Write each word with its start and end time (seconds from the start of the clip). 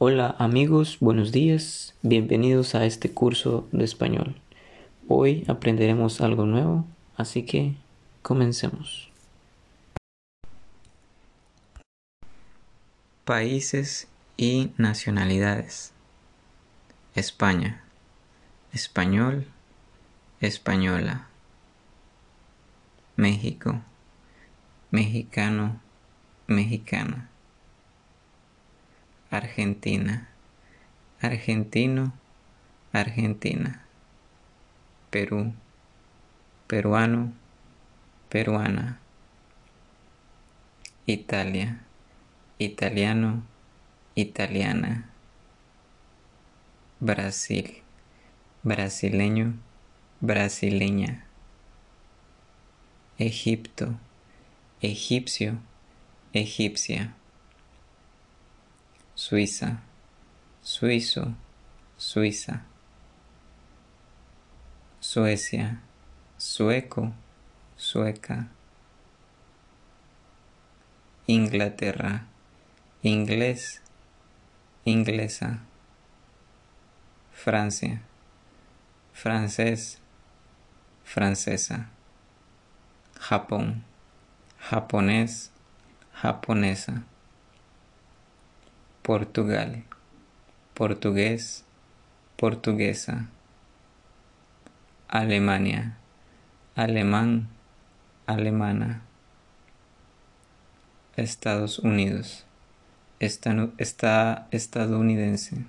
Hola 0.00 0.36
amigos, 0.38 0.98
buenos 1.00 1.32
días, 1.32 1.92
bienvenidos 2.02 2.76
a 2.76 2.86
este 2.86 3.10
curso 3.10 3.66
de 3.72 3.82
español. 3.84 4.40
Hoy 5.08 5.44
aprenderemos 5.48 6.20
algo 6.20 6.46
nuevo, 6.46 6.84
así 7.16 7.42
que 7.42 7.74
comencemos. 8.22 9.10
Países 13.24 14.06
y 14.36 14.70
nacionalidades. 14.76 15.92
España. 17.16 17.82
Español. 18.72 19.48
Española. 20.40 21.26
México. 23.16 23.82
Mexicano. 24.92 25.80
Mexicana. 26.46 27.30
Argentina, 29.30 30.26
argentino, 31.20 32.14
argentina. 32.94 33.84
Perú, 35.10 35.52
peruano, 36.66 37.34
peruana. 38.30 39.00
Italia, 41.04 41.84
italiano, 42.58 43.42
italiana. 44.14 45.10
Brasil, 46.98 47.82
brasileño, 48.62 49.52
brasileña. 50.22 51.26
Egipto, 53.18 53.98
egipcio, 54.80 55.58
egipcia. 56.32 57.17
Suiza, 59.28 59.82
suizo, 60.62 61.34
suiza. 61.98 62.64
Suecia, 65.00 65.82
sueco, 66.38 67.12
sueca. 67.76 68.48
Inglaterra, 71.26 72.24
inglés, 73.02 73.82
inglesa. 74.86 75.58
Francia, 77.30 78.00
francés, 79.12 80.00
francesa. 81.04 81.90
Japón, 83.20 83.84
japonés, 84.58 85.52
japonesa. 86.14 87.04
Portugal, 89.08 89.84
portugués, 90.74 91.64
portuguesa. 92.36 93.30
Alemania, 95.08 95.96
alemán, 96.74 97.48
alemana. 98.26 99.00
Estados 101.16 101.78
Unidos, 101.78 102.44
está 103.18 104.46
estadounidense. 104.50 105.64